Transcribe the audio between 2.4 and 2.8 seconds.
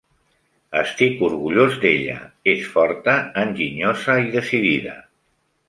és